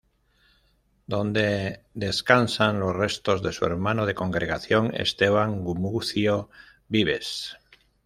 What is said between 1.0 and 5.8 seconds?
Donde descansan los restos de su hermano de congregación Esteban